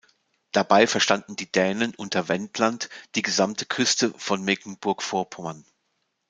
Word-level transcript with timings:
Dabei 0.51 0.87
verstanden 0.87 1.35
die 1.35 1.51
Dänen 1.51 1.93
unter 1.93 2.27
Wendland 2.27 2.89
die 3.13 3.21
gesamte 3.21 3.67
Küste 3.67 4.11
von 4.17 4.43
Mecklenburg-Vorpommern. 4.43 5.63